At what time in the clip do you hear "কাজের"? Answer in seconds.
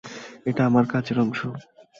0.87-1.17